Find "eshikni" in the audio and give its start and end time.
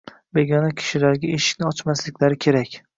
1.37-1.71